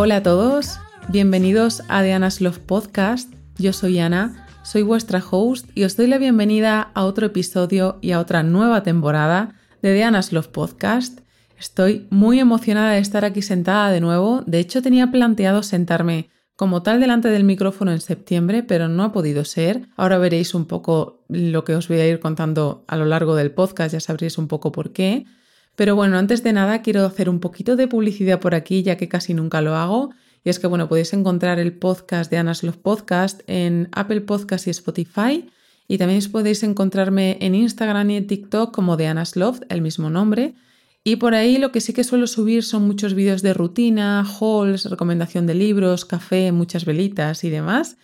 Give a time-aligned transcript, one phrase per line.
[0.00, 0.78] Hola a todos,
[1.08, 3.34] bienvenidos a Diana's Love Podcast.
[3.56, 8.12] Yo soy Ana, soy vuestra host y os doy la bienvenida a otro episodio y
[8.12, 11.22] a otra nueva temporada de Diana's Love Podcast.
[11.58, 14.44] Estoy muy emocionada de estar aquí sentada de nuevo.
[14.46, 19.10] De hecho, tenía planteado sentarme como tal delante del micrófono en septiembre, pero no ha
[19.10, 19.88] podido ser.
[19.96, 23.50] Ahora veréis un poco lo que os voy a ir contando a lo largo del
[23.50, 25.26] podcast, ya sabréis un poco por qué.
[25.78, 29.08] Pero bueno, antes de nada quiero hacer un poquito de publicidad por aquí, ya que
[29.08, 30.10] casi nunca lo hago.
[30.42, 34.66] Y es que, bueno, podéis encontrar el podcast de Anas Love Podcast en Apple Podcast
[34.66, 35.48] y Spotify.
[35.86, 40.10] Y también podéis encontrarme en Instagram y en TikTok como de Anas Love, el mismo
[40.10, 40.56] nombre.
[41.04, 44.86] Y por ahí lo que sí que suelo subir son muchos vídeos de rutina, hauls,
[44.86, 47.98] recomendación de libros, café, muchas velitas y demás.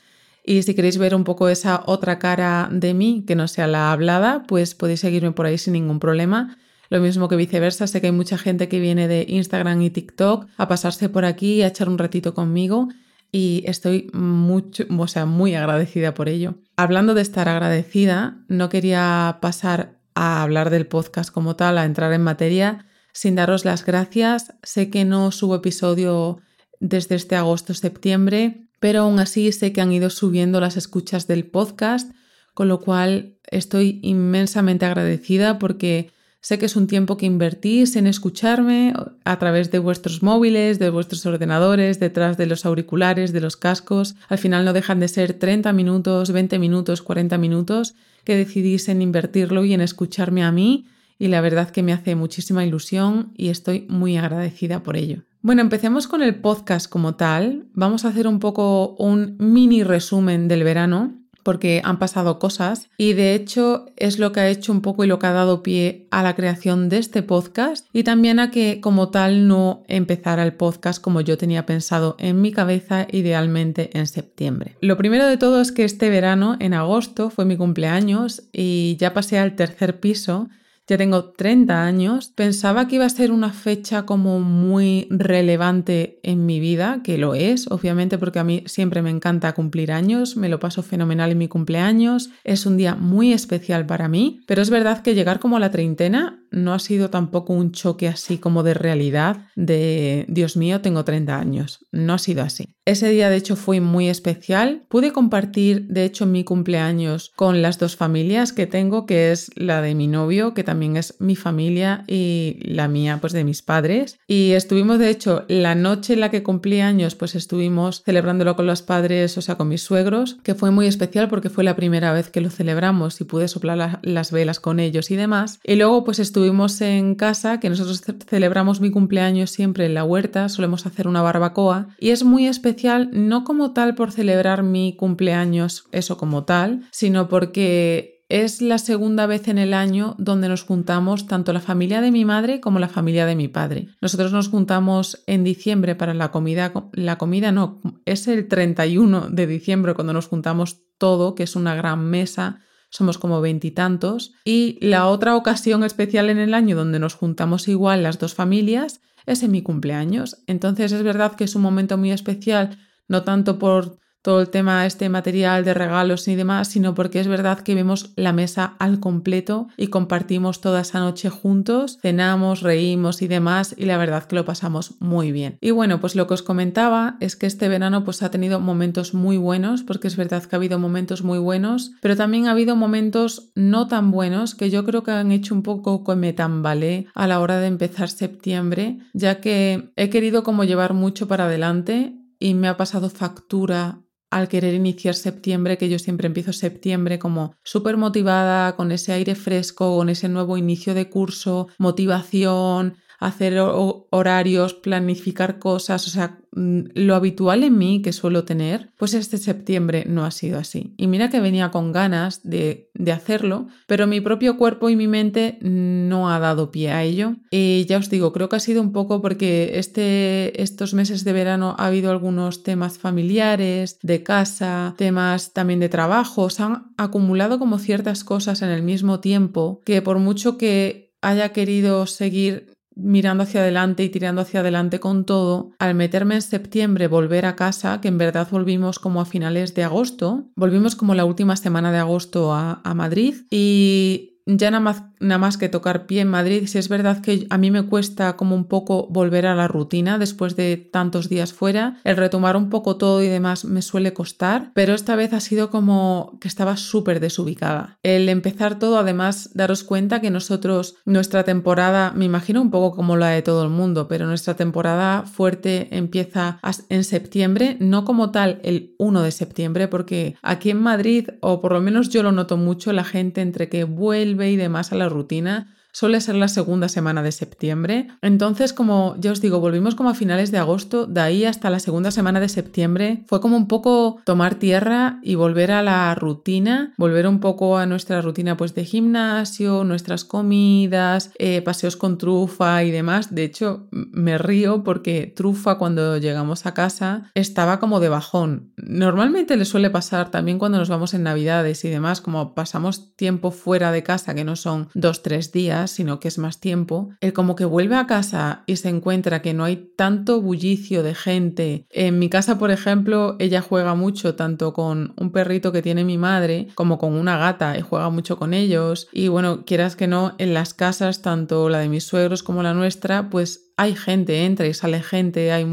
[0.45, 3.91] Y si queréis ver un poco esa otra cara de mí, que no sea la
[3.91, 6.57] hablada, pues podéis seguirme por ahí sin ningún problema.
[6.91, 10.47] Lo mismo que viceversa, sé que hay mucha gente que viene de Instagram y TikTok
[10.57, 12.89] a pasarse por aquí, a echar un ratito conmigo
[13.35, 16.55] y estoy mucho, o sea, muy agradecida por ello.
[16.77, 22.13] Hablando de estar agradecida, no quería pasar a hablar del podcast como tal, a entrar
[22.13, 24.55] en materia, sin daros las gracias.
[24.63, 26.39] Sé que no subo episodio
[26.79, 32.13] desde este agosto-septiembre, pero aún así sé que han ido subiendo las escuchas del podcast,
[32.55, 36.13] con lo cual estoy inmensamente agradecida porque
[36.45, 38.93] Sé que es un tiempo que invertís en escucharme
[39.25, 44.15] a través de vuestros móviles, de vuestros ordenadores, detrás de los auriculares, de los cascos.
[44.29, 49.01] Al final no dejan de ser 30 minutos, 20 minutos, 40 minutos que decidís en
[49.01, 50.85] invertirlo y en escucharme a mí
[51.19, 55.23] y la verdad que me hace muchísima ilusión y estoy muy agradecida por ello.
[55.41, 57.69] Bueno, empecemos con el podcast como tal.
[57.73, 63.13] Vamos a hacer un poco un mini resumen del verano porque han pasado cosas y
[63.13, 66.09] de hecho es lo que ha hecho un poco y lo que ha dado pie
[66.11, 70.55] a la creación de este podcast y también a que como tal no empezara el
[70.55, 74.77] podcast como yo tenía pensado en mi cabeza idealmente en septiembre.
[74.81, 79.15] Lo primero de todo es que este verano, en agosto, fue mi cumpleaños y ya
[79.15, 80.49] pasé al tercer piso
[80.87, 86.45] ya tengo 30 años, pensaba que iba a ser una fecha como muy relevante en
[86.45, 90.49] mi vida, que lo es, obviamente porque a mí siempre me encanta cumplir años, me
[90.49, 94.71] lo paso fenomenal en mi cumpleaños, es un día muy especial para mí, pero es
[94.71, 98.63] verdad que llegar como a la treintena no ha sido tampoco un choque así como
[98.63, 102.75] de realidad de, Dios mío, tengo 30 años, no ha sido así.
[102.87, 107.79] Ese día de hecho fue muy especial, pude compartir de hecho mi cumpleaños con las
[107.79, 112.05] dos familias que tengo, que es la de mi novio, que también es mi familia
[112.07, 114.19] y la mía, pues de mis padres.
[114.29, 118.67] Y estuvimos, de hecho, la noche en la que cumplí años, pues estuvimos celebrándolo con
[118.67, 122.13] los padres, o sea, con mis suegros, que fue muy especial porque fue la primera
[122.13, 125.59] vez que lo celebramos y pude soplar las velas con ellos y demás.
[125.65, 130.51] Y luego, pues estuvimos en casa, que nosotros celebramos mi cumpleaños siempre en la huerta,
[130.51, 135.87] solemos hacer una barbacoa y es muy especial, no como tal por celebrar mi cumpleaños,
[135.91, 141.27] eso como tal, sino porque es la segunda vez en el año donde nos juntamos
[141.27, 143.89] tanto la familia de mi madre como la familia de mi padre.
[144.03, 149.47] Nosotros nos juntamos en diciembre para la comida, la comida no, es el 31 de
[149.47, 152.61] diciembre cuando nos juntamos todo, que es una gran mesa,
[152.95, 154.35] somos como veintitantos.
[154.45, 159.01] Y, la otra ocasión especial en el año donde nos juntamos igual las dos familias
[159.27, 160.45] es en mi cumpleaños.
[160.47, 162.79] Entonces es verdad que es un momento muy especial,
[163.09, 167.29] no tanto por todo el tema este material de regalos y demás, sino porque es
[167.29, 173.21] verdad que vemos la mesa al completo y compartimos toda esa noche juntos, cenamos, reímos
[173.21, 175.59] y demás y la verdad que lo pasamos muy bien.
[175.61, 179.13] Y bueno, pues lo que os comentaba es que este verano pues ha tenido momentos
[179.13, 182.77] muy buenos, porque es verdad que ha habido momentos muy buenos, pero también ha habido
[182.77, 187.09] momentos no tan buenos que yo creo que han hecho un poco que me tambalé
[187.15, 192.15] a la hora de empezar septiembre, ya que he querido como llevar mucho para adelante
[192.39, 194.04] y me ha pasado factura
[194.35, 199.37] al querer iniciar septiembre, que yo siempre empiezo septiembre como súper motivada, con ese aire
[199.37, 202.97] fresco, con ese nuevo inicio de curso, motivación,
[203.27, 209.15] hacer horarios, planificar cosas, o sea, mm, lo habitual en mí que suelo tener, pues
[209.15, 210.95] este septiembre no ha sido así.
[210.97, 215.09] Y mira que venía con ganas de, de, hacerlo, pero mi propio cuerpo y mi
[215.09, 217.37] mente no ha dado pie a ello.
[217.51, 221.33] Y ya os digo, creo que ha sido un poco porque este, estos meses de
[221.33, 227.59] verano ha habido algunos temas familiares, de casa, temas también de trabajo, se han acumulado
[227.59, 233.43] como ciertas cosas en el mismo tiempo que por mucho que haya querido seguir mirando
[233.43, 238.01] hacia adelante y tirando hacia adelante con todo, al meterme en septiembre, volver a casa,
[238.01, 241.99] que en verdad volvimos como a finales de agosto, volvimos como la última semana de
[241.99, 246.79] agosto a, Madrid y ya nada más, nada más que tocar pie en Madrid, si
[246.79, 250.57] es verdad que a mí me cuesta como un poco volver a la rutina después
[250.57, 254.95] de tantos días fuera, el retomar un poco todo y demás me suele costar, pero
[254.95, 257.99] esta vez ha sido como que estaba súper desubicada.
[258.03, 263.17] El empezar todo, además, daros cuenta que nosotros, nuestra temporada, me imagino un poco como
[263.17, 266.59] la de todo el mundo, pero nuestra temporada fuerte empieza
[266.89, 271.73] en septiembre, no como tal el 1 de septiembre, porque aquí en Madrid, o por
[271.73, 275.09] lo menos yo lo noto mucho, la gente entre que vuelve y demás a la
[275.09, 278.09] rutina suele ser la segunda semana de septiembre.
[278.21, 281.79] Entonces, como ya os digo, volvimos como a finales de agosto, de ahí hasta la
[281.79, 286.93] segunda semana de septiembre fue como un poco tomar tierra y volver a la rutina,
[286.99, 292.83] volver un poco a nuestra rutina pues de gimnasio, nuestras comidas, eh, paseos con trufa
[292.83, 293.33] y demás.
[293.33, 298.73] De hecho, me río porque trufa cuando llegamos a casa estaba como de bajón.
[298.77, 303.53] Normalmente le suele pasar también cuando nos vamos en navidades y demás, como pasamos tiempo
[303.53, 307.33] fuera de casa que no son dos, tres días sino que es más tiempo, él
[307.33, 311.87] como que vuelve a casa y se encuentra que no hay tanto bullicio de gente.
[311.91, 316.19] En mi casa, por ejemplo, ella juega mucho tanto con un perrito que tiene mi
[316.19, 319.09] madre como con una gata y juega mucho con ellos.
[319.13, 322.75] Y bueno, quieras que no, en las casas, tanto la de mis suegros como la
[322.75, 325.67] nuestra, pues hay gente, entra y sale gente, hay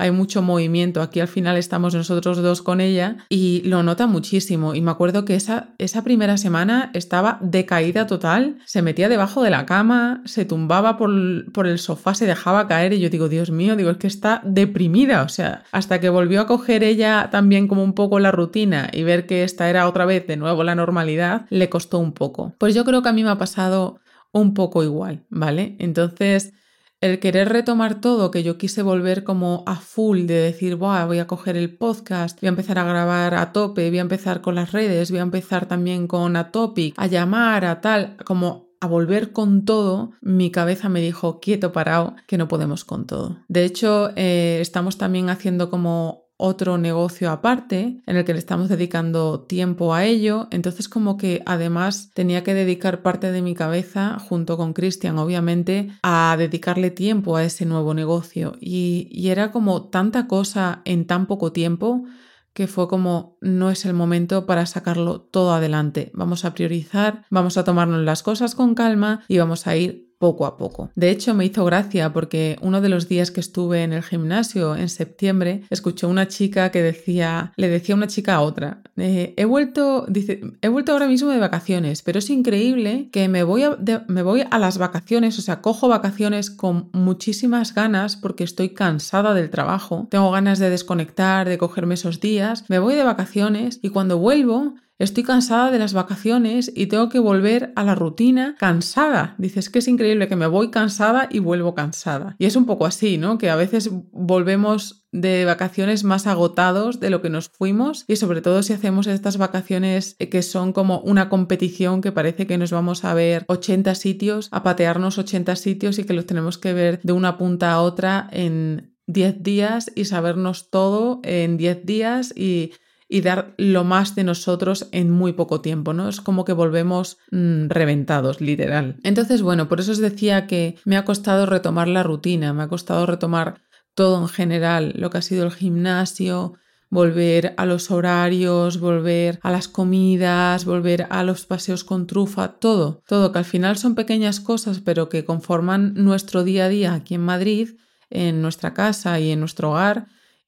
[0.00, 1.02] hay mucho movimiento.
[1.02, 4.74] Aquí al final estamos nosotros dos con ella y lo nota muchísimo.
[4.74, 9.50] Y me acuerdo que esa, esa primera semana estaba decaída total, se metía debajo de
[9.50, 13.50] la cama, se tumbaba por, por el sofá, se dejaba caer y yo digo, Dios
[13.50, 15.22] mío, digo, es que está deprimida.
[15.22, 19.02] O sea, hasta que volvió a coger ella también como un poco la rutina y
[19.02, 22.54] ver que esta era otra vez de nuevo la normalidad, le costó un poco.
[22.56, 24.00] Pues yo creo que a mí me ha pasado
[24.32, 25.76] un poco igual, ¿vale?
[25.78, 26.54] Entonces,
[27.00, 31.26] el querer retomar todo, que yo quise volver como a full de decir, voy a
[31.26, 34.72] coger el podcast, voy a empezar a grabar a tope, voy a empezar con las
[34.72, 39.32] redes, voy a empezar también con a topic, a llamar, a tal, como a volver
[39.32, 43.38] con todo, mi cabeza me dijo, quieto, parado, que no podemos con todo.
[43.48, 48.68] De hecho, eh, estamos también haciendo como otro negocio aparte en el que le estamos
[48.68, 50.48] dedicando tiempo a ello.
[50.50, 55.90] Entonces como que además tenía que dedicar parte de mi cabeza, junto con Cristian obviamente,
[56.02, 58.56] a dedicarle tiempo a ese nuevo negocio.
[58.60, 62.04] Y, y era como tanta cosa en tan poco tiempo
[62.52, 66.10] que fue como no es el momento para sacarlo todo adelante.
[66.14, 70.44] Vamos a priorizar, vamos a tomarnos las cosas con calma y vamos a ir poco
[70.44, 70.90] a poco.
[70.94, 74.76] De hecho, me hizo gracia porque uno de los días que estuve en el gimnasio
[74.76, 79.46] en septiembre, escuché una chica que decía, le decía una chica a otra, eh, he
[79.46, 83.78] vuelto, dice, he vuelto ahora mismo de vacaciones, pero es increíble que me voy, a,
[84.08, 89.32] me voy a las vacaciones, o sea, cojo vacaciones con muchísimas ganas porque estoy cansada
[89.32, 93.88] del trabajo, tengo ganas de desconectar, de cogerme esos días, me voy de vacaciones y
[93.88, 99.34] cuando vuelvo Estoy cansada de las vacaciones y tengo que volver a la rutina cansada.
[99.38, 102.36] Dices que es increíble que me voy cansada y vuelvo cansada.
[102.38, 103.38] Y es un poco así, ¿no?
[103.38, 108.42] Que a veces volvemos de vacaciones más agotados de lo que nos fuimos y sobre
[108.42, 113.02] todo si hacemos estas vacaciones que son como una competición que parece que nos vamos
[113.06, 117.14] a ver 80 sitios, a patearnos 80 sitios y que los tenemos que ver de
[117.14, 122.72] una punta a otra en 10 días y sabernos todo en 10 días y
[123.12, 126.08] y dar lo más de nosotros en muy poco tiempo, ¿no?
[126.08, 129.00] Es como que volvemos mm, reventados, literal.
[129.02, 132.68] Entonces, bueno, por eso os decía que me ha costado retomar la rutina, me ha
[132.68, 133.62] costado retomar
[133.94, 136.54] todo en general, lo que ha sido el gimnasio,
[136.88, 143.02] volver a los horarios, volver a las comidas, volver a los paseos con trufa, todo,
[143.08, 147.16] todo, que al final son pequeñas cosas, pero que conforman nuestro día a día aquí
[147.16, 147.70] en Madrid,
[148.08, 150.06] en nuestra casa y en nuestro hogar,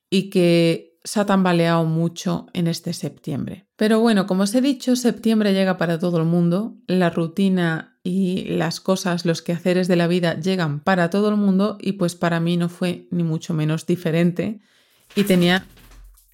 [0.08, 3.66] y que se ha tambaleado mucho en este septiembre.
[3.76, 8.44] Pero bueno, como os he dicho, septiembre llega para todo el mundo, la rutina y
[8.44, 12.40] las cosas, los quehaceres de la vida llegan para todo el mundo y pues para
[12.40, 14.60] mí no fue ni mucho menos diferente
[15.14, 15.66] y tenía...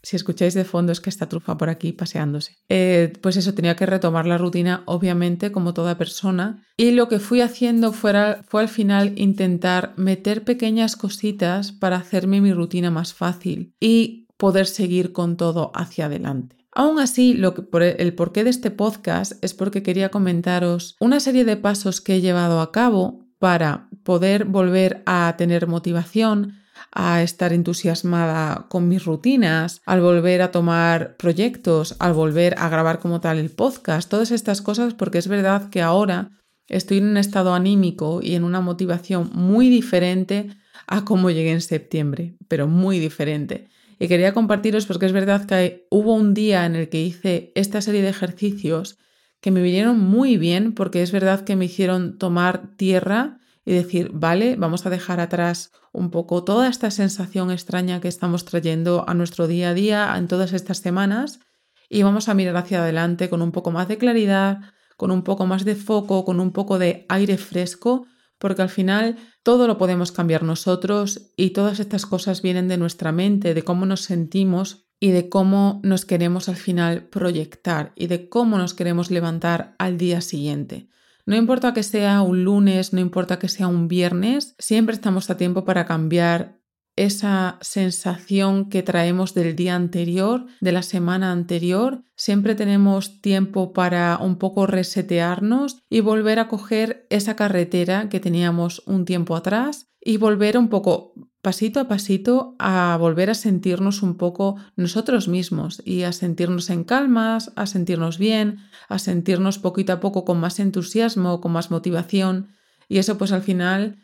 [0.00, 2.56] Si escucháis de fondo es que está trufa por aquí paseándose.
[2.68, 6.64] Eh, pues eso, tenía que retomar la rutina, obviamente, como toda persona.
[6.76, 12.52] Y lo que fui haciendo fue al final intentar meter pequeñas cositas para hacerme mi
[12.52, 13.74] rutina más fácil.
[13.80, 16.56] Y poder seguir con todo hacia adelante.
[16.72, 21.44] Aún así, lo que, el porqué de este podcast es porque quería comentaros una serie
[21.44, 26.54] de pasos que he llevado a cabo para poder volver a tener motivación,
[26.92, 33.00] a estar entusiasmada con mis rutinas, al volver a tomar proyectos, al volver a grabar
[33.00, 36.30] como tal el podcast, todas estas cosas, porque es verdad que ahora
[36.68, 40.48] estoy en un estado anímico y en una motivación muy diferente
[40.86, 43.68] a cómo llegué en septiembre, pero muy diferente.
[43.98, 47.80] Y quería compartiros porque es verdad que hubo un día en el que hice esta
[47.80, 48.98] serie de ejercicios
[49.40, 54.10] que me vinieron muy bien porque es verdad que me hicieron tomar tierra y decir,
[54.12, 59.14] vale, vamos a dejar atrás un poco toda esta sensación extraña que estamos trayendo a
[59.14, 61.40] nuestro día a día en todas estas semanas
[61.88, 64.60] y vamos a mirar hacia adelante con un poco más de claridad,
[64.96, 68.06] con un poco más de foco, con un poco de aire fresco,
[68.38, 73.12] porque al final todo lo podemos cambiar nosotros y todas estas cosas vienen de nuestra
[73.12, 78.28] mente, de cómo nos sentimos y de cómo nos queremos al final proyectar y de
[78.28, 80.88] cómo nos queremos levantar al día siguiente.
[81.26, 85.36] No importa que sea un lunes, no importa que sea un viernes, siempre estamos a
[85.36, 86.57] tiempo para cambiar
[86.98, 92.02] esa sensación que traemos del día anterior, de la semana anterior.
[92.16, 98.82] Siempre tenemos tiempo para un poco resetearnos y volver a coger esa carretera que teníamos
[98.86, 104.16] un tiempo atrás y volver un poco pasito a pasito a volver a sentirnos un
[104.16, 110.00] poco nosotros mismos y a sentirnos en calmas, a sentirnos bien, a sentirnos poquito a
[110.00, 112.48] poco con más entusiasmo, con más motivación.
[112.88, 113.98] Y eso pues al final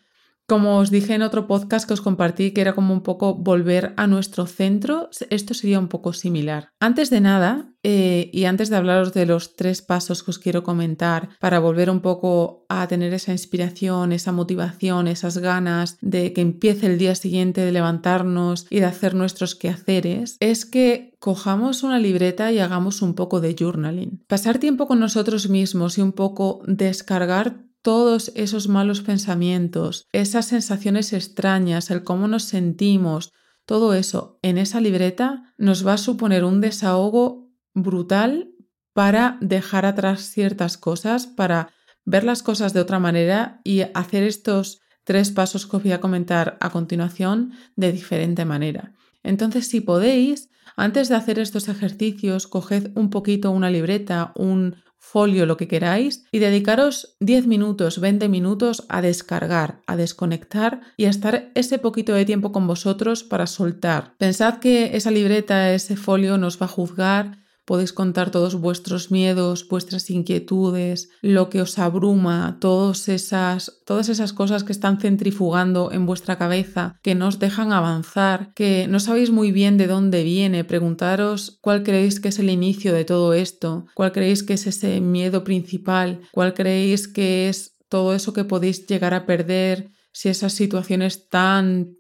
[0.46, 3.94] como os dije en otro podcast que os compartí, que era como un poco volver
[3.96, 6.68] a nuestro centro, esto sería un poco similar.
[6.80, 10.62] Antes de nada, eh, y antes de hablaros de los tres pasos que os quiero
[10.62, 16.40] comentar para volver un poco a tener esa inspiración, esa motivación, esas ganas de que
[16.40, 21.98] empiece el día siguiente de levantarnos y de hacer nuestros quehaceres, es que cojamos una
[21.98, 24.24] libreta y hagamos un poco de journaling.
[24.26, 31.12] Pasar tiempo con nosotros mismos y un poco descargar todos esos malos pensamientos, esas sensaciones
[31.12, 33.30] extrañas, el cómo nos sentimos,
[33.66, 38.48] todo eso en esa libreta nos va a suponer un desahogo brutal
[38.94, 41.74] para dejar atrás ciertas cosas, para
[42.06, 46.00] ver las cosas de otra manera y hacer estos tres pasos que os voy a
[46.00, 48.94] comentar a continuación de diferente manera.
[49.22, 55.46] Entonces, si podéis, antes de hacer estos ejercicios, coged un poquito una libreta, un folio,
[55.46, 61.10] lo que queráis, y dedicaros 10 minutos, 20 minutos a descargar, a desconectar y a
[61.10, 64.14] estar ese poquito de tiempo con vosotros para soltar.
[64.18, 69.66] Pensad que esa libreta, ese folio nos va a juzgar Podéis contar todos vuestros miedos,
[69.68, 76.06] vuestras inquietudes, lo que os abruma, todas esas, todas esas cosas que están centrifugando en
[76.06, 80.64] vuestra cabeza, que no os dejan avanzar, que no sabéis muy bien de dónde viene.
[80.64, 85.00] Preguntaros cuál creéis que es el inicio de todo esto, cuál creéis que es ese
[85.00, 90.52] miedo principal, cuál creéis que es todo eso que podéis llegar a perder si esas
[90.52, 91.96] situaciones tan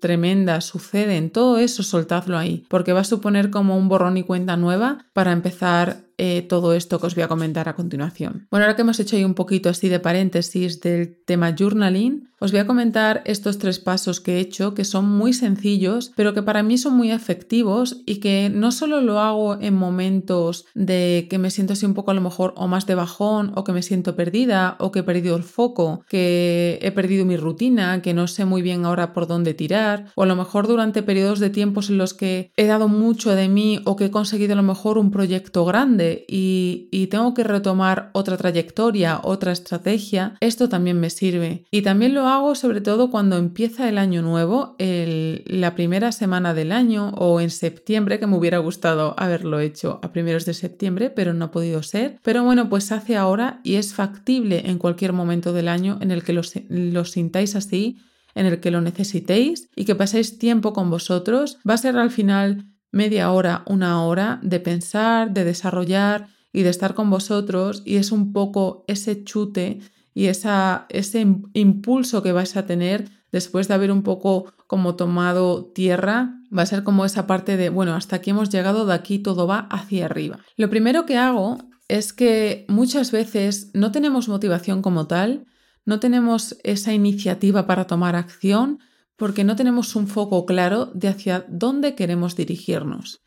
[0.00, 4.56] tremendas suceden, todo eso soltadlo ahí, porque va a suponer como un borrón y cuenta
[4.56, 8.48] nueva para empezar eh, todo esto que os voy a comentar a continuación.
[8.50, 12.50] Bueno, ahora que hemos hecho ahí un poquito así de paréntesis del tema journaling, os
[12.50, 16.42] voy a comentar estos tres pasos que he hecho, que son muy sencillos, pero que
[16.42, 21.38] para mí son muy efectivos y que no solo lo hago en momentos de que
[21.38, 23.82] me siento así un poco a lo mejor o más de bajón o que me
[23.82, 28.26] siento perdida o que he perdido el foco, que he perdido mi rutina, que no
[28.26, 31.90] sé muy bien ahora por dónde tirar, o a lo mejor durante periodos de tiempos
[31.90, 34.98] en los que he dado mucho de mí o que he conseguido a lo mejor
[34.98, 41.64] un proyecto grande y, tengo que retomar otra trayectoria, otra estrategia, esto también me sirve.
[41.70, 46.72] Y también lo hago sobre todo cuando empieza el año nuevo, la primera semana del
[46.72, 51.32] año o en septiembre, que me hubiera gustado haberlo hecho a primeros de septiembre, pero
[51.32, 52.18] no ha podido ser.
[52.22, 56.22] Pero bueno, pues hace ahora y es factible en cualquier momento del año en el
[56.22, 57.96] que lo, lo sintáis así
[58.38, 62.10] en el que lo necesitéis y que paséis tiempo con vosotros, va a ser al
[62.10, 67.96] final media hora, una hora de pensar, de desarrollar y de estar con vosotros y
[67.96, 69.80] es un poco ese chute
[70.14, 75.66] y esa, ese impulso que vais a tener después de haber un poco como tomado
[75.66, 79.18] tierra, va a ser como esa parte de, bueno, hasta aquí hemos llegado, de aquí
[79.18, 80.38] todo va hacia arriba.
[80.56, 85.46] Lo primero que hago es que muchas veces no tenemos motivación como tal,
[85.88, 88.78] no tenemos esa iniciativa para tomar acción,
[89.16, 93.22] porque no tenemos un foco claro de hacia dónde queremos dirigirnos.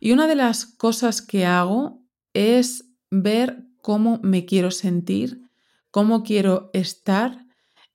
[0.00, 5.42] Y una de las cosas que hago es ver cómo me quiero sentir,
[5.90, 7.44] cómo quiero estar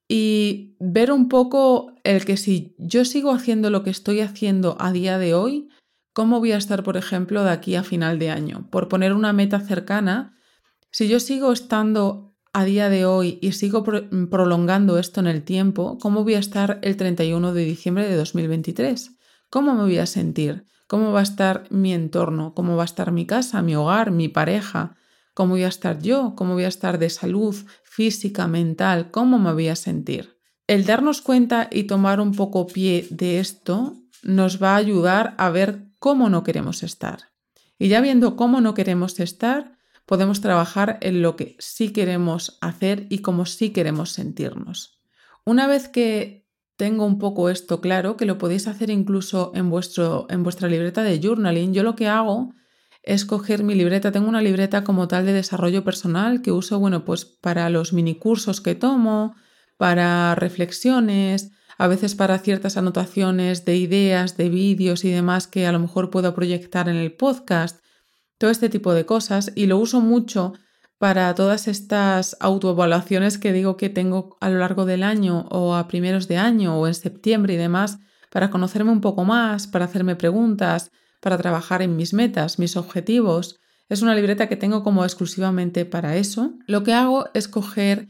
[0.06, 4.92] y ver un poco el que si yo sigo haciendo lo que estoy haciendo a
[4.92, 5.68] día de hoy,
[6.12, 8.68] cómo voy a estar, por ejemplo, de aquí a final de año.
[8.70, 10.38] Por poner una meta cercana,
[10.92, 15.98] si yo sigo estando a día de hoy y sigo prolongando esto en el tiempo,
[15.98, 19.12] ¿cómo voy a estar el 31 de diciembre de 2023?
[19.48, 20.66] ¿Cómo me voy a sentir?
[20.86, 22.52] ¿Cómo va a estar mi entorno?
[22.54, 24.96] ¿Cómo va a estar mi casa, mi hogar, mi pareja?
[25.32, 26.34] ¿Cómo voy a estar yo?
[26.36, 29.10] ¿Cómo voy a estar de salud física, mental?
[29.10, 30.36] ¿Cómo me voy a sentir?
[30.66, 35.48] El darnos cuenta y tomar un poco pie de esto nos va a ayudar a
[35.48, 37.32] ver cómo no queremos estar.
[37.78, 43.06] Y ya viendo cómo no queremos estar, podemos trabajar en lo que sí queremos hacer
[43.08, 45.00] y cómo sí queremos sentirnos.
[45.44, 50.26] Una vez que tengo un poco esto claro, que lo podéis hacer incluso en, vuestro,
[50.30, 52.54] en vuestra libreta de journaling, yo lo que hago
[53.02, 54.12] es coger mi libreta.
[54.12, 58.60] Tengo una libreta como tal de desarrollo personal que uso, bueno, pues para los minicursos
[58.60, 59.34] que tomo,
[59.76, 65.72] para reflexiones, a veces para ciertas anotaciones de ideas, de vídeos y demás que a
[65.72, 67.81] lo mejor puedo proyectar en el podcast,
[68.42, 70.54] todo este tipo de cosas y lo uso mucho
[70.98, 75.86] para todas estas autoevaluaciones que digo que tengo a lo largo del año o a
[75.86, 78.00] primeros de año o en septiembre y demás,
[78.32, 83.60] para conocerme un poco más, para hacerme preguntas, para trabajar en mis metas, mis objetivos.
[83.88, 86.54] Es una libreta que tengo como exclusivamente para eso.
[86.66, 88.08] Lo que hago es coger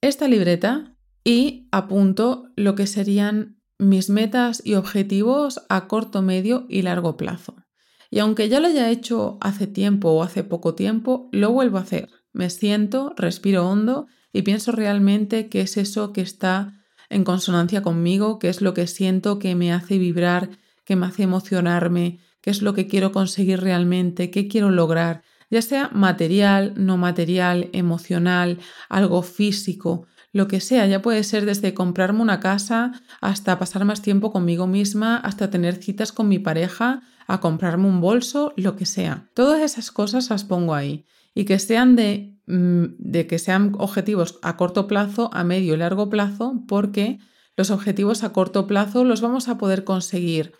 [0.00, 6.80] esta libreta y apunto lo que serían mis metas y objetivos a corto, medio y
[6.80, 7.65] largo plazo.
[8.10, 11.82] Y aunque ya lo haya hecho hace tiempo o hace poco tiempo, lo vuelvo a
[11.82, 12.08] hacer.
[12.32, 18.38] Me siento, respiro hondo y pienso realmente qué es eso que está en consonancia conmigo,
[18.38, 20.50] qué es lo que siento que me hace vibrar,
[20.84, 25.62] que me hace emocionarme, qué es lo que quiero conseguir realmente, qué quiero lograr, ya
[25.62, 28.58] sea material, no material, emocional,
[28.88, 34.02] algo físico, lo que sea, ya puede ser desde comprarme una casa hasta pasar más
[34.02, 38.86] tiempo conmigo misma, hasta tener citas con mi pareja, a comprarme un bolso, lo que
[38.86, 39.30] sea.
[39.34, 44.38] Todas esas cosas las pongo ahí y que sean de, mm, de que sean objetivos
[44.42, 47.18] a corto plazo, a medio y largo plazo, porque
[47.56, 50.52] los objetivos a corto plazo los vamos a poder conseguir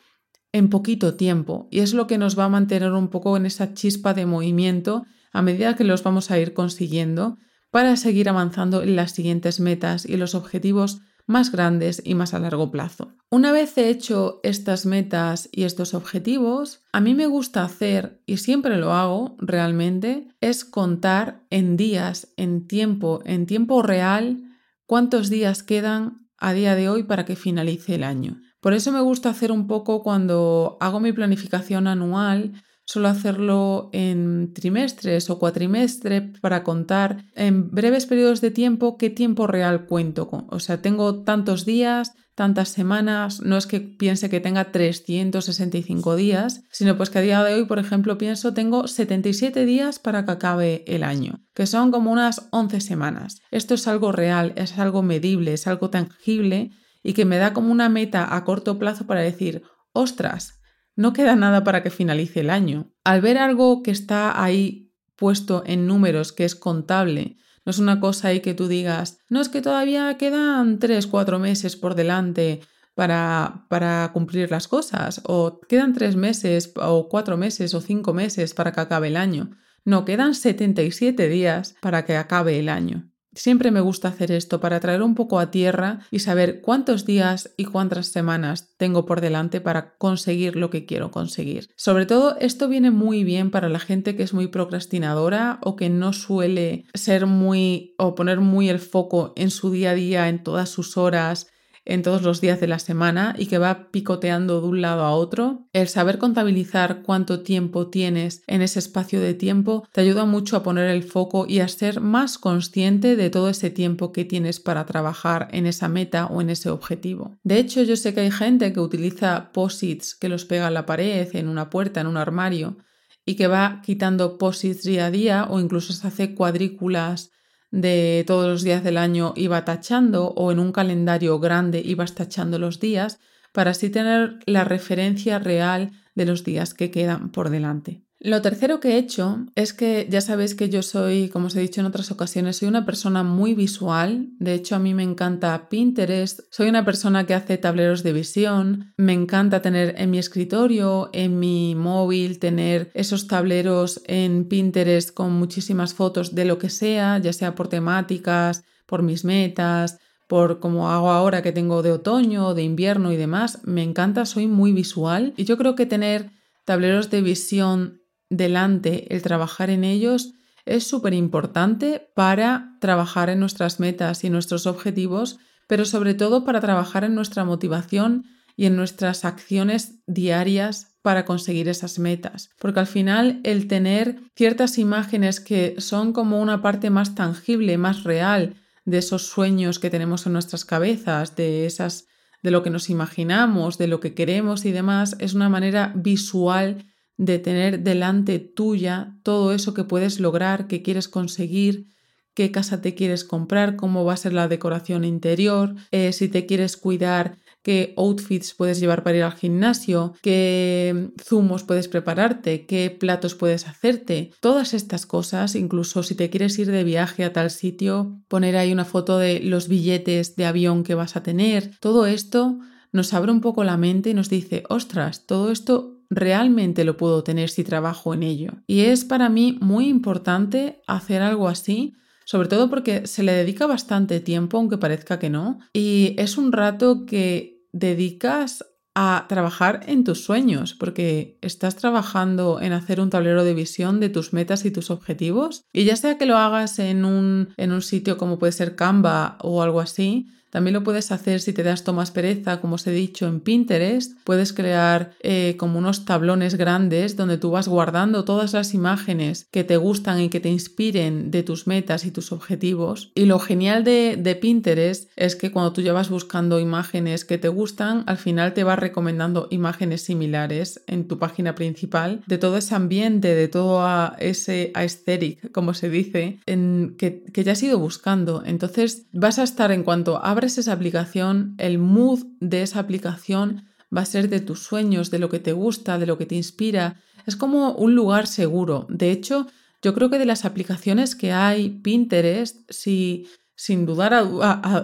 [0.52, 3.74] en poquito tiempo y es lo que nos va a mantener un poco en esa
[3.74, 7.36] chispa de movimiento a medida que los vamos a ir consiguiendo
[7.70, 12.38] para seguir avanzando en las siguientes metas y los objetivos más grandes y más a
[12.38, 13.12] largo plazo.
[13.30, 18.38] Una vez he hecho estas metas y estos objetivos, a mí me gusta hacer, y
[18.38, 24.44] siempre lo hago realmente, es contar en días, en tiempo, en tiempo real,
[24.86, 28.40] cuántos días quedan a día de hoy para que finalice el año.
[28.60, 34.54] Por eso me gusta hacer un poco cuando hago mi planificación anual, Suelo hacerlo en
[34.54, 40.46] trimestres o cuatrimestres para contar en breves periodos de tiempo qué tiempo real cuento con.
[40.50, 46.62] O sea, tengo tantos días, tantas semanas, no es que piense que tenga 365 días,
[46.70, 50.30] sino pues que a día de hoy, por ejemplo, pienso tengo 77 días para que
[50.30, 53.40] acabe el año, que son como unas 11 semanas.
[53.50, 56.70] Esto es algo real, es algo medible, es algo tangible
[57.02, 60.55] y que me da como una meta a corto plazo para decir, ostras,
[60.96, 62.90] no queda nada para que finalice el año.
[63.04, 68.00] Al ver algo que está ahí puesto en números, que es contable, no es una
[68.00, 72.60] cosa ahí que tú digas, no es que todavía quedan tres, cuatro meses por delante
[72.94, 78.54] para, para cumplir las cosas, o quedan tres meses, o cuatro meses, o cinco meses
[78.54, 79.50] para que acabe el año.
[79.84, 83.08] No, quedan 77 días para que acabe el año.
[83.36, 87.52] Siempre me gusta hacer esto para traer un poco a tierra y saber cuántos días
[87.58, 91.68] y cuántas semanas tengo por delante para conseguir lo que quiero conseguir.
[91.76, 95.90] Sobre todo esto viene muy bien para la gente que es muy procrastinadora o que
[95.90, 100.42] no suele ser muy o poner muy el foco en su día a día, en
[100.42, 101.46] todas sus horas,
[101.86, 105.12] en todos los días de la semana y que va picoteando de un lado a
[105.12, 110.56] otro, el saber contabilizar cuánto tiempo tienes en ese espacio de tiempo te ayuda mucho
[110.56, 114.60] a poner el foco y a ser más consciente de todo ese tiempo que tienes
[114.60, 117.38] para trabajar en esa meta o en ese objetivo.
[117.44, 120.86] De hecho, yo sé que hay gente que utiliza posits que los pega en la
[120.86, 122.76] pared, en una puerta, en un armario
[123.24, 127.30] y que va quitando posits día a día o incluso se hace cuadrículas
[127.70, 132.58] de todos los días del año iba tachando o en un calendario grande ibas tachando
[132.58, 133.18] los días
[133.52, 138.05] para así tener la referencia real de los días que quedan por delante.
[138.18, 141.60] Lo tercero que he hecho es que ya sabéis que yo soy, como os he
[141.60, 144.30] dicho en otras ocasiones, soy una persona muy visual.
[144.38, 146.40] De hecho, a mí me encanta Pinterest.
[146.50, 148.94] Soy una persona que hace tableros de visión.
[148.96, 155.32] Me encanta tener en mi escritorio, en mi móvil, tener esos tableros en Pinterest con
[155.32, 160.90] muchísimas fotos de lo que sea, ya sea por temáticas, por mis metas, por como
[160.90, 163.60] hago ahora que tengo de otoño, de invierno y demás.
[163.64, 166.30] Me encanta, soy muy visual y yo creo que tener
[166.64, 168.00] tableros de visión
[168.30, 170.34] delante, el trabajar en ellos
[170.64, 176.60] es súper importante para trabajar en nuestras metas y nuestros objetivos, pero sobre todo para
[176.60, 178.24] trabajar en nuestra motivación
[178.56, 182.50] y en nuestras acciones diarias para conseguir esas metas.
[182.58, 188.02] Porque al final el tener ciertas imágenes que son como una parte más tangible, más
[188.02, 192.06] real de esos sueños que tenemos en nuestras cabezas, de esas
[192.42, 196.86] de lo que nos imaginamos, de lo que queremos y demás, es una manera visual
[197.16, 201.86] de tener delante tuya todo eso que puedes lograr, que quieres conseguir,
[202.34, 206.44] qué casa te quieres comprar, cómo va a ser la decoración interior, eh, si te
[206.44, 212.90] quieres cuidar, qué outfits puedes llevar para ir al gimnasio, qué zumos puedes prepararte, qué
[212.90, 214.30] platos puedes hacerte.
[214.40, 218.70] Todas estas cosas, incluso si te quieres ir de viaje a tal sitio, poner ahí
[218.70, 221.72] una foto de los billetes de avión que vas a tener.
[221.80, 222.58] Todo esto
[222.92, 227.22] nos abre un poco la mente y nos dice, ostras, todo esto realmente lo puedo
[227.22, 228.52] tener si trabajo en ello.
[228.66, 233.66] Y es para mí muy importante hacer algo así, sobre todo porque se le dedica
[233.66, 238.64] bastante tiempo, aunque parezca que no, y es un rato que dedicas
[238.98, 244.08] a trabajar en tus sueños, porque estás trabajando en hacer un tablero de visión de
[244.08, 245.64] tus metas y tus objetivos.
[245.70, 249.36] Y ya sea que lo hagas en un, en un sitio como puede ser Canva
[249.42, 252.90] o algo así, también lo puedes hacer si te das más pereza, como os he
[252.90, 254.18] dicho, en Pinterest.
[254.24, 259.64] Puedes crear eh, como unos tablones grandes donde tú vas guardando todas las imágenes que
[259.64, 263.12] te gustan y que te inspiren de tus metas y tus objetivos.
[263.14, 267.36] Y lo genial de, de Pinterest es que cuando tú ya vas buscando imágenes que
[267.36, 272.56] te gustan, al final te va recomendando imágenes similares en tu página principal de todo
[272.56, 273.86] ese ambiente, de todo
[274.18, 278.42] ese aesthetic, como se dice, que, que ya has ido buscando.
[278.46, 284.02] Entonces vas a estar en cuanto abres esa aplicación, el mood de esa aplicación va
[284.02, 286.96] a ser de tus sueños, de lo que te gusta, de lo que te inspira.
[287.26, 288.86] Es como un lugar seguro.
[288.88, 289.46] De hecho,
[289.82, 294.14] yo creo que de las aplicaciones que hay, Pinterest, si, sin, dudar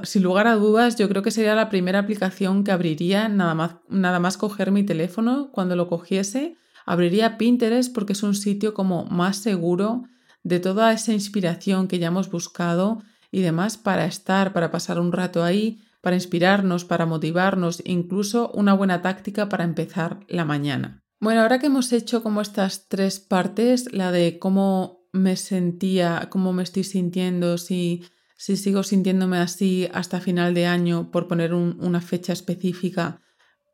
[0.05, 3.77] sin lugar a dudas, yo creo que sería la primera aplicación que abriría nada más,
[3.88, 6.57] nada más coger mi teléfono cuando lo cogiese.
[6.85, 10.05] Abriría Pinterest porque es un sitio como más seguro
[10.42, 15.10] de toda esa inspiración que ya hemos buscado y demás para estar, para pasar un
[15.10, 21.02] rato ahí, para inspirarnos, para motivarnos, incluso una buena táctica para empezar la mañana.
[21.18, 26.52] Bueno, ahora que hemos hecho como estas tres partes, la de cómo me sentía, cómo
[26.52, 28.04] me estoy sintiendo, si,
[28.36, 33.20] si sigo sintiéndome así hasta final de año, por poner una fecha específica,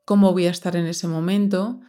[0.04, 1.80] cómo voy a estar en ese momento,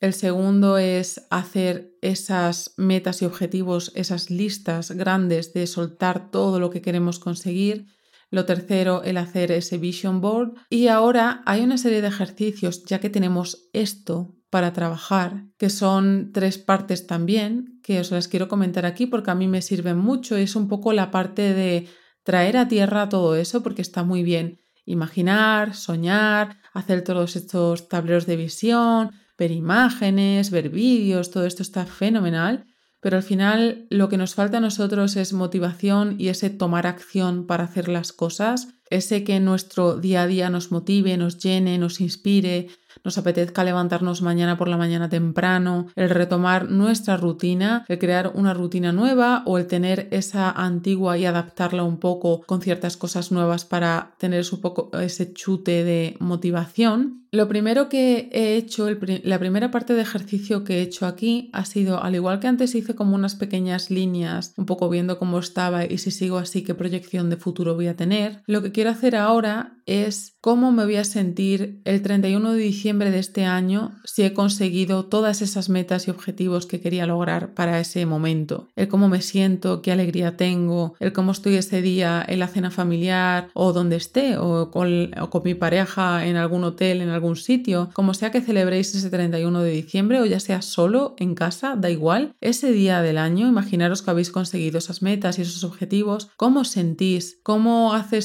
[0.00, 6.70] el segundo es hacer esas metas y objetivos, esas listas grandes de soltar todo lo
[6.70, 7.86] que queremos conseguir.
[8.30, 10.54] Lo tercero, el hacer ese vision board.
[10.70, 16.30] Y ahora hay una serie de ejercicios, ya que tenemos esto para trabajar, que son
[16.32, 20.36] tres partes también, que os las quiero comentar aquí porque a mí me sirven mucho.
[20.36, 21.88] Es un poco la parte de
[22.22, 28.26] traer a tierra todo eso, porque está muy bien imaginar, soñar, hacer todos estos tableros
[28.26, 32.66] de visión, ver imágenes, ver vídeos, todo esto está fenomenal,
[33.00, 37.46] pero al final lo que nos falta a nosotros es motivación y ese tomar acción
[37.46, 42.02] para hacer las cosas, ese que nuestro día a día nos motive, nos llene, nos
[42.02, 42.68] inspire,
[43.04, 48.54] nos apetezca levantarnos mañana por la mañana temprano, el retomar nuestra rutina, el crear una
[48.54, 53.64] rutina nueva o el tener esa antigua y adaptarla un poco con ciertas cosas nuevas
[53.64, 57.20] para tener un poco ese chute de motivación.
[57.32, 58.88] Lo primero que he hecho,
[59.22, 62.74] la primera parte de ejercicio que he hecho aquí ha sido, al igual que antes
[62.74, 66.74] hice como unas pequeñas líneas, un poco viendo cómo estaba y si sigo así, qué
[66.74, 70.96] proyección de futuro voy a tener, lo que quiero hacer ahora es cómo me voy
[70.96, 76.06] a sentir el 31 de diciembre de este año si he conseguido todas esas metas
[76.06, 78.68] y objetivos que quería lograr para ese momento.
[78.76, 82.70] El cómo me siento, qué alegría tengo, el cómo estoy ese día en la cena
[82.70, 87.90] familiar o donde esté o con, con mi pareja en algún hotel, en algún sitio,
[87.92, 91.90] como sea que celebréis ese 31 de diciembre o ya sea solo en casa, da
[91.90, 96.64] igual, ese día del año, imaginaros que habéis conseguido esas metas y esos objetivos, cómo
[96.64, 98.20] sentís, cómo, hace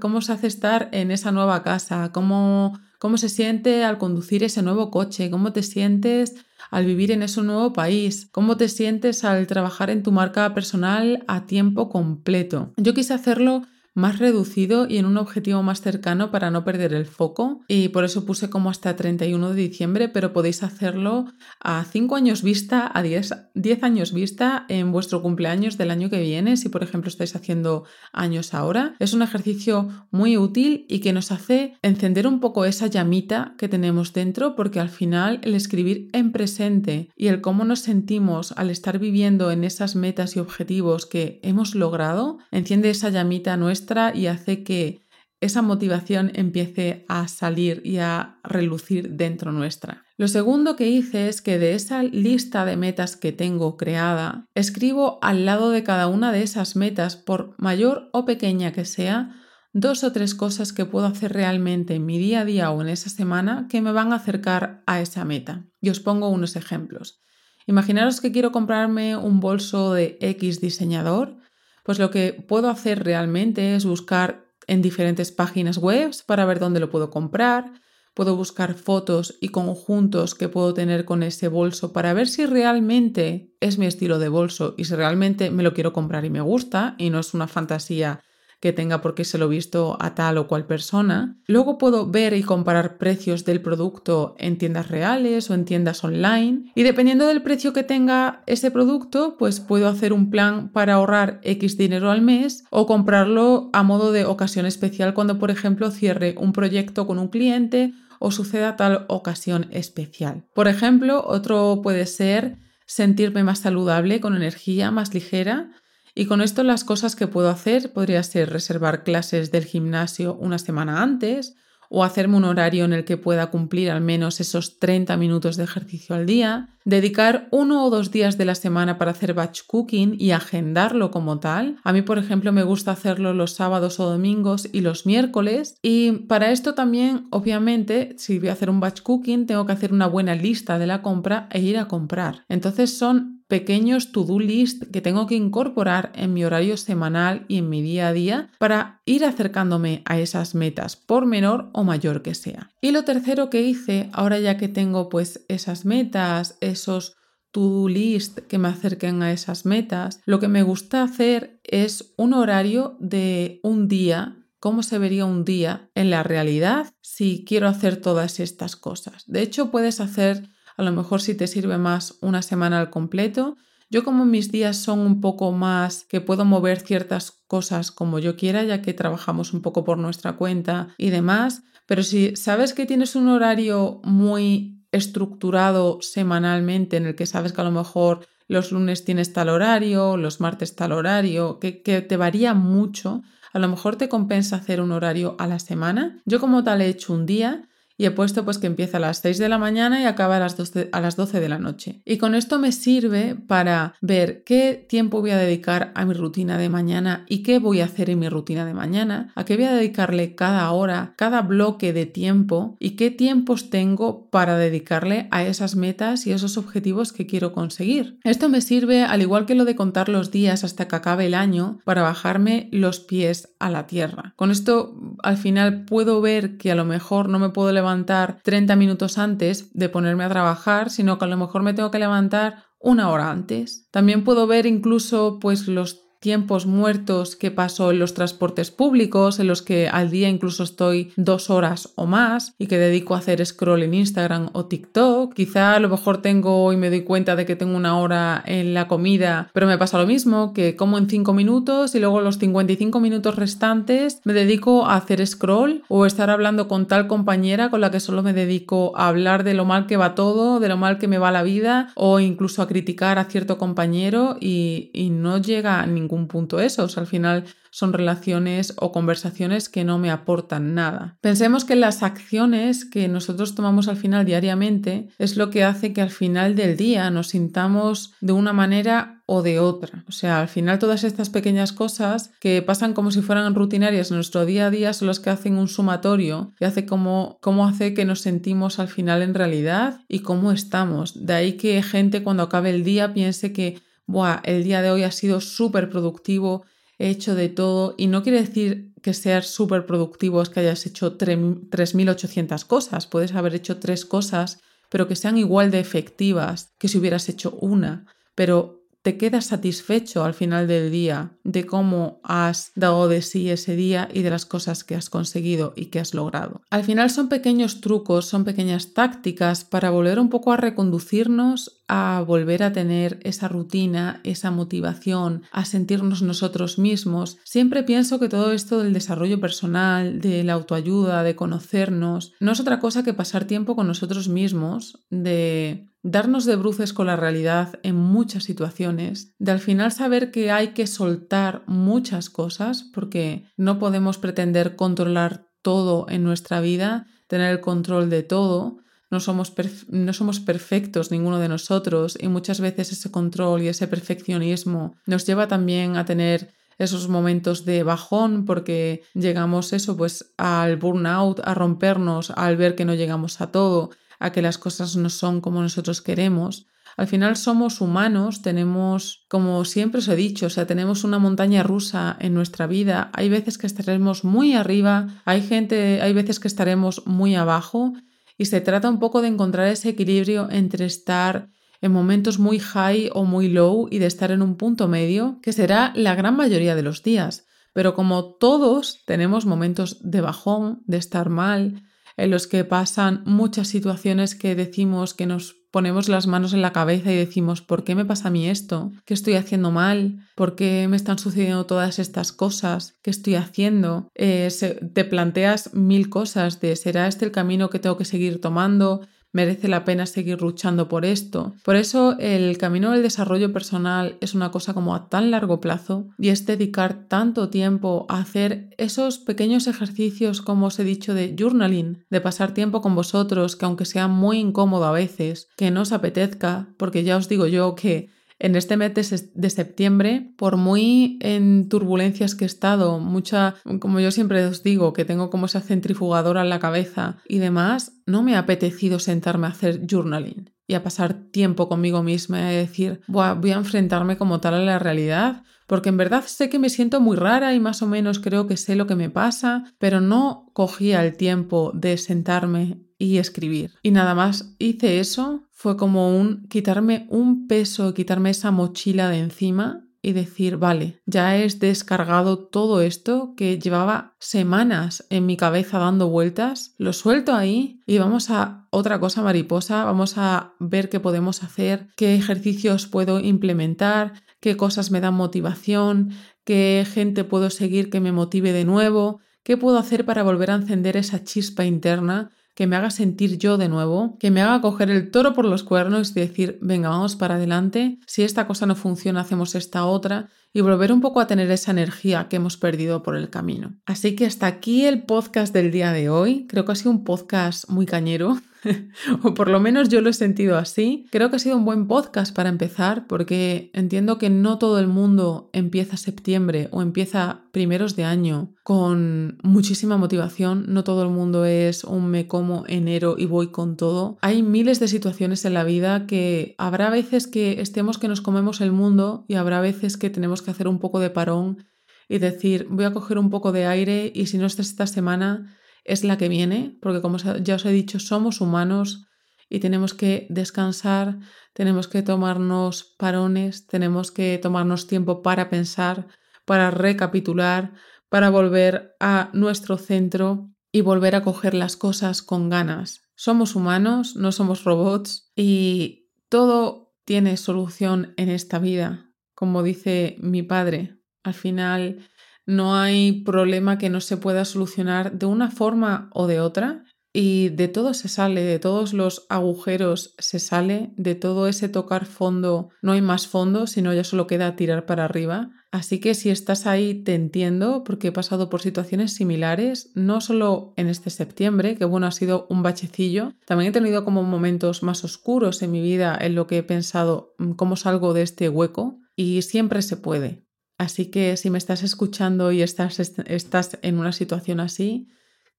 [0.00, 4.62] cómo os hace estar en esa nueva casa, cómo, cómo se siente al conducir ese
[4.62, 6.34] nuevo coche, cómo te sientes
[6.70, 11.24] al vivir en ese nuevo país, cómo te sientes al trabajar en tu marca personal
[11.26, 12.72] a tiempo completo.
[12.76, 13.62] Yo quise hacerlo
[13.94, 18.04] más reducido y en un objetivo más cercano para no perder el foco y por
[18.04, 21.26] eso puse como hasta 31 de diciembre, pero podéis hacerlo
[21.60, 26.20] a 5 años vista, a 10, 10 años vista en vuestro cumpleaños del año que
[26.20, 28.94] viene, si por ejemplo estáis haciendo años ahora.
[28.98, 33.68] Es un ejercicio muy útil y que nos hace encender un poco esa llamita que
[33.68, 38.70] tenemos dentro porque al final el escribir en presente y el cómo nos sentimos al
[38.70, 43.81] estar viviendo en esas metas y objetivos que hemos logrado, enciende esa llamita nuestra
[44.14, 45.02] y hace que
[45.40, 50.04] esa motivación empiece a salir y a relucir dentro nuestra.
[50.16, 55.18] Lo segundo que hice es que de esa lista de metas que tengo creada, escribo
[55.20, 59.34] al lado de cada una de esas metas, por mayor o pequeña que sea,
[59.72, 62.88] dos o tres cosas que puedo hacer realmente en mi día a día o en
[62.88, 65.66] esa semana que me van a acercar a esa meta.
[65.80, 67.20] Y os pongo unos ejemplos.
[67.66, 71.41] Imaginaros que quiero comprarme un bolso de X diseñador,
[71.82, 76.80] pues lo que puedo hacer realmente es buscar en diferentes páginas web para ver dónde
[76.80, 77.72] lo puedo comprar,
[78.14, 83.54] puedo buscar fotos y conjuntos que puedo tener con ese bolso para ver si realmente
[83.60, 86.94] es mi estilo de bolso y si realmente me lo quiero comprar y me gusta
[86.98, 88.20] y no es una fantasía
[88.62, 91.36] que tenga porque se lo visto a tal o cual persona.
[91.48, 96.70] Luego puedo ver y comparar precios del producto en tiendas reales o en tiendas online
[96.76, 101.40] y dependiendo del precio que tenga ese producto, pues puedo hacer un plan para ahorrar
[101.42, 106.36] X dinero al mes o comprarlo a modo de ocasión especial cuando, por ejemplo, cierre
[106.38, 110.44] un proyecto con un cliente o suceda tal ocasión especial.
[110.54, 115.70] Por ejemplo, otro puede ser sentirme más saludable, con energía más ligera,
[116.14, 120.58] y con esto las cosas que puedo hacer podría ser reservar clases del gimnasio una
[120.58, 121.54] semana antes
[121.94, 125.64] o hacerme un horario en el que pueda cumplir al menos esos 30 minutos de
[125.64, 130.16] ejercicio al día, dedicar uno o dos días de la semana para hacer batch cooking
[130.18, 131.76] y agendarlo como tal.
[131.84, 135.76] A mí, por ejemplo, me gusta hacerlo los sábados o domingos y los miércoles.
[135.82, 139.92] Y para esto también, obviamente, si voy a hacer un batch cooking, tengo que hacer
[139.92, 142.46] una buena lista de la compra e ir a comprar.
[142.48, 147.68] Entonces son pequeños to-do list que tengo que incorporar en mi horario semanal y en
[147.68, 152.34] mi día a día para ir acercándome a esas metas, por menor o mayor que
[152.34, 152.70] sea.
[152.80, 157.14] Y lo tercero que hice, ahora ya que tengo pues esas metas, esos
[157.50, 162.32] to-do list que me acerquen a esas metas, lo que me gusta hacer es un
[162.32, 167.96] horario de un día cómo se vería un día en la realidad si quiero hacer
[167.96, 169.24] todas estas cosas.
[169.26, 173.56] De hecho, puedes hacer a lo mejor si te sirve más una semana al completo.
[173.90, 178.36] Yo como mis días son un poco más que puedo mover ciertas cosas como yo
[178.36, 182.86] quiera, ya que trabajamos un poco por nuestra cuenta y demás, pero si sabes que
[182.86, 188.72] tienes un horario muy estructurado semanalmente en el que sabes que a lo mejor los
[188.72, 193.68] lunes tienes tal horario, los martes tal horario, que, que te varía mucho, a lo
[193.68, 196.20] mejor te compensa hacer un horario a la semana.
[196.24, 199.18] Yo como tal he hecho un día y he puesto pues que empieza a las
[199.18, 202.02] 6 de la mañana y acaba a las, 12, a las 12 de la noche.
[202.04, 206.58] Y con esto me sirve para ver qué tiempo voy a dedicar a mi rutina
[206.58, 209.66] de mañana y qué voy a hacer en mi rutina de mañana, a qué voy
[209.66, 215.44] a dedicarle cada hora, cada bloque de tiempo y qué tiempos tengo para dedicarle a
[215.44, 218.18] esas metas y esos objetivos que quiero conseguir.
[218.24, 221.34] Esto me sirve, al igual que lo de contar los días hasta que acabe el
[221.34, 224.34] año, para bajarme los pies a la tierra.
[224.36, 228.40] Con esto al final puedo ver que a lo mejor no me puedo levantar levantar
[228.42, 231.98] 30 minutos antes de ponerme a trabajar, sino que a lo mejor me tengo que
[231.98, 233.88] levantar una hora antes.
[233.90, 239.48] También puedo ver incluso pues los tiempos muertos que paso en los transportes públicos, en
[239.48, 243.44] los que al día incluso estoy dos horas o más y que dedico a hacer
[243.44, 245.34] scroll en Instagram o TikTok.
[245.34, 248.72] Quizá a lo mejor tengo y me doy cuenta de que tengo una hora en
[248.72, 252.38] la comida, pero me pasa lo mismo, que como en cinco minutos y luego los
[252.38, 257.80] 55 minutos restantes me dedico a hacer scroll o estar hablando con tal compañera con
[257.80, 260.76] la que solo me dedico a hablar de lo mal que va todo, de lo
[260.76, 265.10] mal que me va la vida o incluso a criticar a cierto compañero y, y
[265.10, 266.86] no llega a ningún un punto eso.
[266.96, 271.16] al final son relaciones o conversaciones que no me aportan nada.
[271.22, 276.02] Pensemos que las acciones que nosotros tomamos al final diariamente es lo que hace que
[276.02, 280.04] al final del día nos sintamos de una manera o de otra.
[280.06, 284.16] O sea, al final todas estas pequeñas cosas que pasan como si fueran rutinarias en
[284.16, 287.94] nuestro día a día son las que hacen un sumatorio y hace como, cómo hace
[287.94, 291.24] que nos sentimos al final en realidad y cómo estamos.
[291.24, 295.02] De ahí que gente cuando acabe el día piense que Buah, el día de hoy
[295.04, 296.64] ha sido súper productivo,
[296.98, 300.86] he hecho de todo y no quiere decir que seas súper productivo es que hayas
[300.86, 306.88] hecho 3.800 cosas, puedes haber hecho tres cosas, pero que sean igual de efectivas que
[306.88, 312.70] si hubieras hecho una, pero te quedas satisfecho al final del día de cómo has
[312.76, 316.14] dado de sí ese día y de las cosas que has conseguido y que has
[316.14, 316.62] logrado.
[316.70, 322.24] Al final son pequeños trucos, son pequeñas tácticas para volver un poco a reconducirnos a
[322.26, 327.38] volver a tener esa rutina, esa motivación, a sentirnos nosotros mismos.
[327.44, 332.60] Siempre pienso que todo esto del desarrollo personal, de la autoayuda, de conocernos, no es
[332.60, 337.78] otra cosa que pasar tiempo con nosotros mismos, de darnos de bruces con la realidad
[337.82, 343.78] en muchas situaciones, de al final saber que hay que soltar muchas cosas porque no
[343.78, 348.81] podemos pretender controlar todo en nuestra vida, tener el control de todo,
[349.12, 349.52] no somos,
[349.88, 355.26] no somos perfectos ninguno de nosotros y muchas veces ese control y ese perfeccionismo nos
[355.26, 361.54] lleva también a tener esos momentos de bajón porque llegamos eso pues al burnout, a
[361.54, 365.60] rompernos, al ver que no llegamos a todo a que las cosas no son como
[365.62, 371.04] nosotros queremos, Al final somos humanos, tenemos, como siempre os he dicho, o sea, tenemos
[371.04, 373.10] una montaña rusa en nuestra vida.
[373.14, 377.94] Hay veces que estaremos muy arriba, hay gente, hay veces que estaremos muy abajo
[378.42, 381.48] y se trata un poco de encontrar ese equilibrio entre estar
[381.80, 385.52] en momentos muy high o muy low y de estar en un punto medio, que
[385.52, 387.46] será la gran mayoría de los días.
[387.72, 391.84] Pero como todos tenemos momentos de bajón, de estar mal,
[392.16, 396.72] en los que pasan muchas situaciones que decimos que nos ponemos las manos en la
[396.72, 398.92] cabeza y decimos, ¿por qué me pasa a mí esto?
[399.06, 400.28] ¿Qué estoy haciendo mal?
[400.36, 402.94] ¿Por qué me están sucediendo todas estas cosas?
[403.02, 404.10] ¿Qué estoy haciendo?
[404.14, 404.48] Eh,
[404.92, 409.00] te planteas mil cosas de, ¿será este el camino que tengo que seguir tomando?
[409.32, 411.54] Merece la pena seguir luchando por esto.
[411.64, 416.08] Por eso el camino del desarrollo personal es una cosa como a tan largo plazo
[416.18, 421.34] y es dedicar tanto tiempo a hacer esos pequeños ejercicios, como os he dicho, de
[421.38, 425.82] journaling, de pasar tiempo con vosotros, que aunque sea muy incómodo a veces, que no
[425.82, 428.10] os apetezca, porque ya os digo yo que
[428.42, 428.92] en este mes
[429.34, 434.92] de, septiembre, por muy en turbulencias que he estado, mucha, como yo siempre os digo,
[434.92, 439.46] que tengo como esa centrifugadora en la cabeza y demás, no me ha apetecido sentarme
[439.46, 444.18] a hacer journaling y a pasar tiempo conmigo misma y a decir, voy a enfrentarme
[444.18, 447.60] como tal a la realidad, porque en verdad sé que me siento muy rara y
[447.60, 451.70] más o menos creo que sé lo que me pasa, pero no cogía el tiempo
[451.74, 453.74] de sentarme y escribir.
[453.82, 459.18] Y nada más hice eso, fue como un quitarme un peso, quitarme esa mochila de
[459.18, 465.78] encima y decir, vale, ya he descargado todo esto que llevaba semanas en mi cabeza
[465.78, 470.98] dando vueltas, lo suelto ahí y vamos a otra cosa mariposa, vamos a ver qué
[470.98, 476.10] podemos hacer, qué ejercicios puedo implementar, qué cosas me dan motivación,
[476.42, 480.56] qué gente puedo seguir que me motive de nuevo, qué puedo hacer para volver a
[480.56, 484.90] encender esa chispa interna que me haga sentir yo de nuevo, que me haga coger
[484.90, 488.74] el toro por los cuernos y decir, venga, vamos para adelante, si esta cosa no
[488.74, 493.02] funciona, hacemos esta otra, y volver un poco a tener esa energía que hemos perdido
[493.02, 493.76] por el camino.
[493.86, 496.46] Así que hasta aquí el podcast del día de hoy.
[496.46, 498.36] Creo que ha sido un podcast muy cañero.
[499.22, 501.06] o por lo menos yo lo he sentido así.
[501.10, 504.86] Creo que ha sido un buen podcast para empezar porque entiendo que no todo el
[504.86, 510.66] mundo empieza septiembre o empieza primeros de año con muchísima motivación.
[510.68, 514.18] No todo el mundo es un me como enero y voy con todo.
[514.22, 518.60] Hay miles de situaciones en la vida que habrá veces que estemos que nos comemos
[518.60, 521.64] el mundo y habrá veces que tenemos que hacer un poco de parón
[522.08, 525.56] y decir voy a coger un poco de aire y si no es esta semana
[525.84, 529.06] es la que viene, porque como ya os he dicho, somos humanos
[529.48, 531.18] y tenemos que descansar,
[531.52, 536.06] tenemos que tomarnos parones, tenemos que tomarnos tiempo para pensar,
[536.44, 537.72] para recapitular,
[538.08, 543.02] para volver a nuestro centro y volver a coger las cosas con ganas.
[543.14, 549.10] Somos humanos, no somos robots y todo tiene solución en esta vida.
[549.34, 552.08] Como dice mi padre, al final
[552.46, 557.50] no hay problema que no se pueda solucionar de una forma o de otra y
[557.50, 562.70] de todo se sale, de todos los agujeros se sale, de todo ese tocar fondo
[562.80, 565.50] no hay más fondo, sino ya solo queda tirar para arriba.
[565.70, 570.74] Así que si estás ahí te entiendo porque he pasado por situaciones similares, no solo
[570.76, 575.04] en este septiembre, que bueno, ha sido un bachecillo, también he tenido como momentos más
[575.04, 578.98] oscuros en mi vida en lo que he pensado mm, cómo salgo de este hueco
[579.16, 580.44] y siempre se puede.
[580.82, 585.06] Así que si me estás escuchando y estás, estás en una situación así,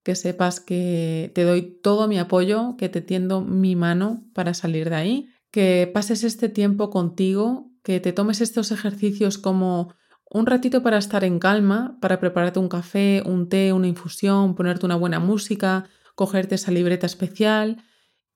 [0.02, 4.90] que sepas que te doy todo mi apoyo, que te tiendo mi mano para salir
[4.90, 9.94] de ahí, que pases este tiempo contigo, que te tomes estos ejercicios como
[10.30, 14.84] un ratito para estar en calma, para prepararte un café, un té, una infusión, ponerte
[14.84, 17.82] una buena música, cogerte esa libreta especial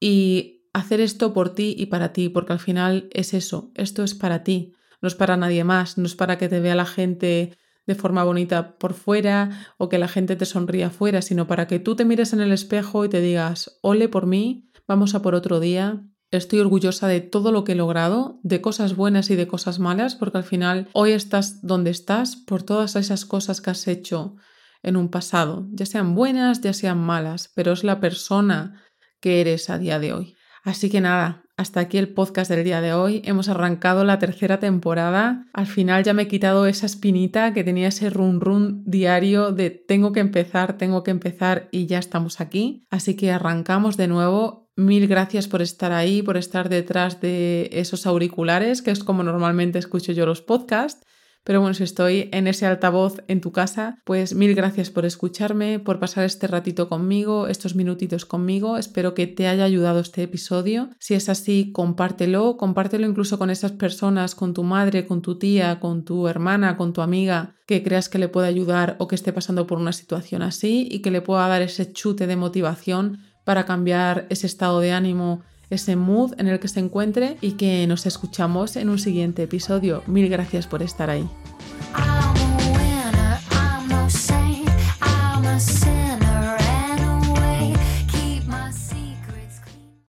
[0.00, 4.14] y hacer esto por ti y para ti, porque al final es eso, esto es
[4.14, 7.56] para ti no es para nadie más, no es para que te vea la gente
[7.86, 11.78] de forma bonita por fuera o que la gente te sonría fuera, sino para que
[11.78, 15.34] tú te mires en el espejo y te digas, ole por mí, vamos a por
[15.34, 19.46] otro día, estoy orgullosa de todo lo que he logrado, de cosas buenas y de
[19.46, 23.88] cosas malas, porque al final hoy estás donde estás por todas esas cosas que has
[23.88, 24.36] hecho
[24.82, 28.82] en un pasado, ya sean buenas, ya sean malas, pero es la persona
[29.20, 30.37] que eres a día de hoy.
[30.64, 33.20] Así que nada, hasta aquí el podcast del día de hoy.
[33.24, 35.46] Hemos arrancado la tercera temporada.
[35.52, 39.70] Al final ya me he quitado esa espinita que tenía ese run run diario de
[39.70, 42.86] tengo que empezar, tengo que empezar y ya estamos aquí.
[42.90, 44.68] Así que arrancamos de nuevo.
[44.76, 49.80] Mil gracias por estar ahí, por estar detrás de esos auriculares, que es como normalmente
[49.80, 51.04] escucho yo los podcasts.
[51.48, 55.78] Pero bueno, si estoy en ese altavoz en tu casa, pues mil gracias por escucharme,
[55.78, 58.76] por pasar este ratito conmigo, estos minutitos conmigo.
[58.76, 60.90] Espero que te haya ayudado este episodio.
[60.98, 65.80] Si es así, compártelo, compártelo incluso con esas personas, con tu madre, con tu tía,
[65.80, 69.32] con tu hermana, con tu amiga, que creas que le pueda ayudar o que esté
[69.32, 73.64] pasando por una situación así y que le pueda dar ese chute de motivación para
[73.64, 75.40] cambiar ese estado de ánimo
[75.70, 80.02] ese mood en el que se encuentre y que nos escuchamos en un siguiente episodio.
[80.06, 81.28] Mil gracias por estar ahí.